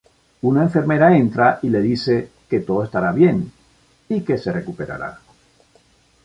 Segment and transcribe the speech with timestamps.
[0.41, 3.51] Una enfermera entra y le dice que todo estará bien,
[4.09, 5.19] y que se recuperará.